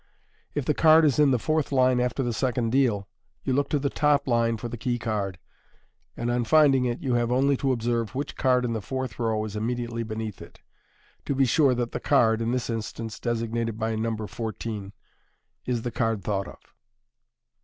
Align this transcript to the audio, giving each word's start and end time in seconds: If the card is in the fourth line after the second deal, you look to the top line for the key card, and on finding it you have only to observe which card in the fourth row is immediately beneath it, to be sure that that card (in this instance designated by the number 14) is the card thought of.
If 0.55 0.65
the 0.65 0.73
card 0.73 1.05
is 1.05 1.19
in 1.19 1.29
the 1.29 1.37
fourth 1.37 1.71
line 1.71 1.99
after 1.99 2.23
the 2.23 2.33
second 2.33 2.71
deal, 2.71 3.07
you 3.43 3.53
look 3.53 3.69
to 3.69 3.77
the 3.77 3.87
top 3.91 4.27
line 4.27 4.57
for 4.57 4.67
the 4.67 4.75
key 4.75 4.97
card, 4.97 5.37
and 6.17 6.31
on 6.31 6.43
finding 6.45 6.85
it 6.85 7.03
you 7.03 7.13
have 7.13 7.31
only 7.31 7.55
to 7.57 7.71
observe 7.71 8.15
which 8.15 8.35
card 8.35 8.65
in 8.65 8.73
the 8.73 8.81
fourth 8.81 9.19
row 9.19 9.45
is 9.45 9.55
immediately 9.55 10.01
beneath 10.01 10.41
it, 10.41 10.59
to 11.25 11.35
be 11.35 11.45
sure 11.45 11.75
that 11.75 11.91
that 11.91 11.99
card 11.99 12.41
(in 12.41 12.51
this 12.51 12.67
instance 12.67 13.19
designated 13.19 13.77
by 13.77 13.91
the 13.91 13.97
number 13.97 14.25
14) 14.25 14.91
is 15.67 15.83
the 15.83 15.91
card 15.91 16.23
thought 16.23 16.47
of. 16.47 16.59